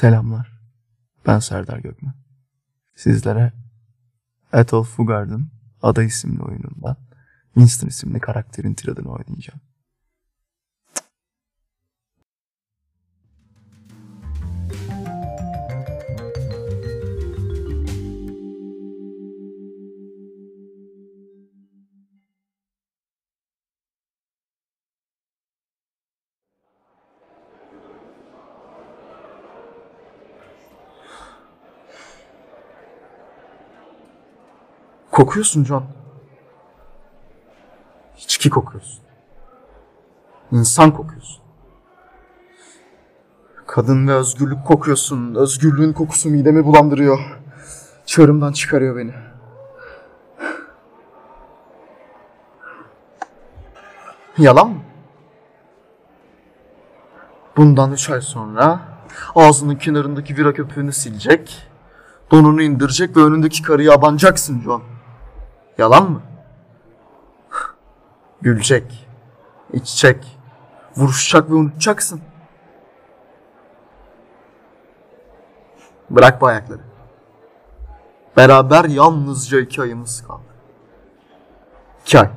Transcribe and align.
Selamlar. 0.00 0.60
Ben 1.26 1.38
Serdar 1.38 1.78
Gökmen. 1.78 2.14
Sizlere 2.94 3.52
Ethel 4.52 4.82
Fugard'ın 4.82 5.50
Ada 5.82 6.02
isimli 6.02 6.42
oyunundan 6.42 6.96
Winston 7.54 7.88
isimli 7.88 8.20
karakterin 8.20 8.74
tiradını 8.74 9.08
oynayacağım. 9.08 9.60
Kokuyorsun 35.20 35.64
John. 35.64 35.84
İçki 38.18 38.50
kokuyorsun. 38.50 39.00
İnsan 40.52 40.90
kokuyorsun. 40.90 41.42
Kadın 43.66 44.08
ve 44.08 44.14
özgürlük 44.14 44.66
kokuyorsun. 44.66 45.34
Özgürlüğün 45.34 45.92
kokusu 45.92 46.30
midemi 46.30 46.64
bulandırıyor. 46.64 47.18
Çığırımdan 48.06 48.52
çıkarıyor 48.52 48.96
beni. 48.96 49.12
Yalan 54.38 54.70
mı? 54.70 54.80
Bundan 57.56 57.92
üç 57.92 58.10
ay 58.10 58.20
sonra 58.20 58.80
ağzının 59.34 59.76
kenarındaki 59.76 60.36
bira 60.36 60.52
köpüğünü 60.52 60.92
silecek, 60.92 61.68
donunu 62.30 62.62
indirecek 62.62 63.16
ve 63.16 63.20
önündeki 63.20 63.62
karıya 63.62 63.92
abanacaksın 63.92 64.62
John. 64.62 64.89
Yalan 65.78 66.10
mı? 66.10 66.22
Gülecek, 68.42 69.08
içecek, 69.72 70.38
vuruşacak 70.96 71.50
ve 71.50 71.54
unutacaksın. 71.54 72.20
Bırak 76.10 76.40
bu 76.40 76.46
ayakları. 76.46 76.80
Beraber 78.36 78.84
yalnızca 78.84 79.60
iki 79.60 79.82
ayımız 79.82 80.26
kaldı. 80.26 80.42
İki 82.00 82.18
ay. 82.18 82.30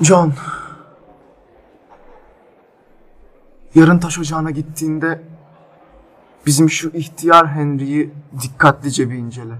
John. 0.00 0.32
Yarın 3.76 3.98
taş 3.98 4.18
ocağına 4.18 4.50
gittiğinde 4.50 5.22
bizim 6.46 6.70
şu 6.70 6.88
ihtiyar 6.88 7.48
Henry'yi 7.48 8.14
dikkatlice 8.42 9.10
bir 9.10 9.14
incele. 9.14 9.54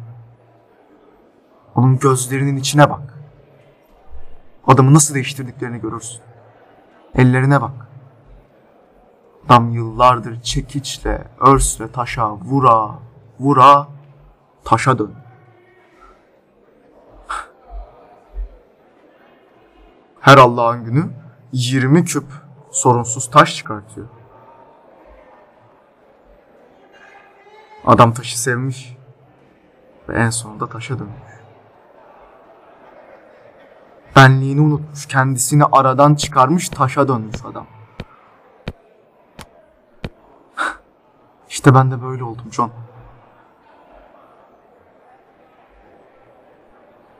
Onun 1.74 1.98
gözlerinin 1.98 2.56
içine 2.56 2.90
bak. 2.90 3.14
Adamı 4.66 4.94
nasıl 4.94 5.14
değiştirdiklerini 5.14 5.80
görürsün. 5.80 6.20
Ellerine 7.14 7.60
bak. 7.62 7.88
Adam 9.46 9.70
yıllardır 9.70 10.40
çekiçle, 10.40 11.24
örsle 11.40 11.92
taşa 11.92 12.32
vura, 12.32 12.98
vura, 13.40 13.88
taşa 14.64 14.98
dön. 14.98 15.14
Her 20.20 20.38
Allah'ın 20.38 20.84
günü 20.84 21.10
20 21.52 22.04
küp 22.04 22.45
sorunsuz 22.76 23.30
taş 23.30 23.56
çıkartıyor. 23.56 24.06
Adam 27.86 28.12
taşı 28.14 28.40
sevmiş 28.40 28.96
ve 30.08 30.18
en 30.18 30.30
sonunda 30.30 30.68
taşa 30.68 30.98
dönmüş. 30.98 31.36
Benliğini 34.16 34.60
unutmuş, 34.60 35.06
kendisini 35.06 35.64
aradan 35.72 36.14
çıkarmış, 36.14 36.68
taşa 36.68 37.08
dönmüş 37.08 37.36
adam. 37.44 37.66
İşte 41.48 41.74
ben 41.74 41.90
de 41.90 42.02
böyle 42.02 42.24
oldum 42.24 42.52
John. 42.52 42.70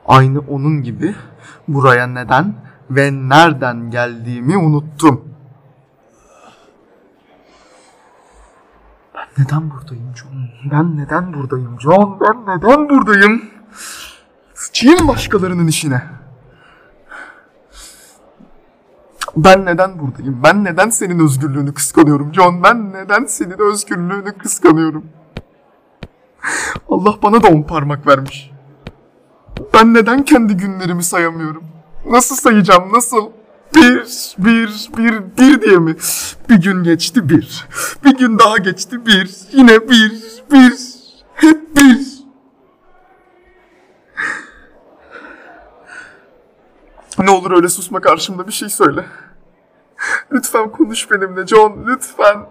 Aynı 0.07 0.39
onun 0.39 0.83
gibi 0.83 1.15
buraya 1.67 2.07
neden 2.07 2.55
ve 2.89 3.11
nereden 3.11 3.91
geldiğimi 3.91 4.57
unuttum. 4.57 5.36
Neden 9.37 9.71
buradayım 9.71 10.15
John? 10.15 10.49
Ben 10.71 10.97
neden 10.97 11.33
buradayım 11.33 11.81
John? 11.81 12.19
Ben 12.21 12.55
neden 12.55 12.89
buradayım? 12.89 13.41
Sıçayım 14.53 15.07
başkalarının 15.07 15.67
işine. 15.67 16.03
Ben 19.37 19.65
neden 19.65 19.99
buradayım? 19.99 20.39
Ben 20.43 20.63
neden 20.63 20.89
senin 20.89 21.19
özgürlüğünü 21.19 21.73
kıskanıyorum 21.73 22.33
John? 22.33 22.63
Ben 22.63 22.93
neden 22.93 23.25
senin 23.25 23.71
özgürlüğünü 23.71 24.37
kıskanıyorum? 24.37 25.05
Allah 26.89 27.15
bana 27.23 27.43
da 27.43 27.47
on 27.47 27.63
parmak 27.63 28.07
vermiş. 28.07 28.51
Ben 29.73 29.93
neden 29.93 30.23
kendi 30.25 30.57
günlerimi 30.57 31.03
sayamıyorum? 31.03 31.63
Nasıl 32.09 32.35
sayacağım? 32.35 32.93
Nasıl? 32.93 33.29
Bir, 33.75 34.03
bir, 34.37 34.89
bir, 34.97 35.37
bir 35.37 35.61
diye 35.61 35.77
mi? 35.77 35.95
Bir 36.49 36.61
gün 36.61 36.83
geçti 36.83 37.29
bir. 37.29 37.65
Bir 38.05 38.17
gün 38.17 38.39
daha 38.39 38.57
geçti 38.57 39.05
bir. 39.05 39.31
Yine 39.51 39.89
bir, 39.89 40.11
bir. 40.51 40.73
Hep 41.33 41.75
bir. 41.75 42.17
Ne 47.19 47.31
olur 47.31 47.51
öyle 47.51 47.69
susma 47.69 48.01
karşımda 48.01 48.47
bir 48.47 48.51
şey 48.53 48.69
söyle. 48.69 49.05
Lütfen 50.31 50.71
konuş 50.71 51.11
benimle 51.11 51.47
John, 51.47 51.85
lütfen. 51.87 52.45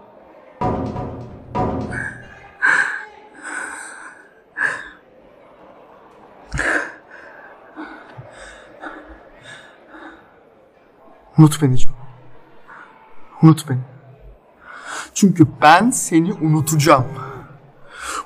Unut 11.37 11.61
beni 11.61 11.77
John. 11.77 11.93
Unut 13.41 13.69
beni. 13.69 13.79
Çünkü 15.13 15.47
ben 15.61 15.91
seni 15.91 16.33
unutacağım. 16.33 17.05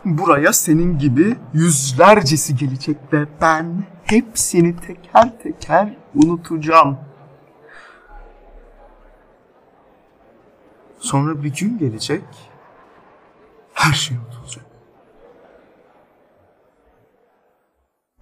Buraya 0.06 0.54
senin 0.54 1.00
gibi 1.00 1.38
yüzlercesi 1.54 2.56
gelecek 2.56 2.98
ve 3.14 3.26
ben 3.42 3.84
hepsini 4.04 4.76
teker 4.76 5.40
teker 5.44 5.98
unutacağım. 6.16 6.98
Sonra 11.00 11.44
bir 11.44 11.56
gün 11.56 11.78
gelecek, 11.78 12.24
her 13.74 13.94
şey 13.94 14.18
unutulacak. 14.18 14.71